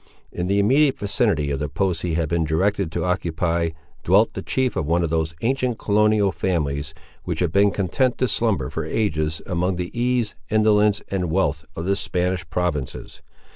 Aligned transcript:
In 0.31 0.47
the 0.47 0.57
immediate 0.57 0.97
vicinity 0.97 1.51
of 1.51 1.59
the 1.59 1.69
post 1.69 2.01
he 2.01 2.15
had 2.15 2.27
been 2.27 2.43
directed 2.43 2.91
to 2.91 3.05
occupy, 3.05 3.69
dwelt 4.03 4.33
the 4.33 4.41
chief 4.41 4.75
of 4.75 4.87
one 4.87 5.03
of 5.03 5.11
those 5.11 5.35
ancient 5.41 5.77
colonial 5.77 6.31
families, 6.31 6.95
which 7.23 7.39
had 7.39 7.51
been 7.51 7.69
content 7.69 8.17
to 8.17 8.27
slumber 8.27 8.71
for 8.71 8.83
ages 8.83 9.43
amid 9.45 9.77
the 9.77 9.91
ease, 9.95 10.33
indolence, 10.49 11.03
and 11.09 11.29
wealth 11.29 11.65
of 11.75 11.85
the 11.85 11.95
Spanish 11.95 12.49
provinces. 12.49 13.21